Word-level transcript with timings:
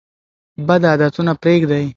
بد 0.67 0.81
عادتونه 0.89 1.33
پریږدئ. 1.41 1.83